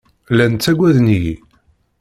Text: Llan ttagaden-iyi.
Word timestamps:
Llan 0.31 0.53
ttagaden-iyi. 0.55 1.35